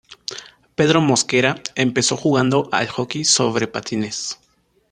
Pedro 0.73 0.99
Mosquera 0.99 1.61
empezó 1.75 2.17
jugando 2.17 2.67
al 2.71 2.87
hockey 2.87 3.23
sobre 3.23 3.67
patines. 3.67 4.39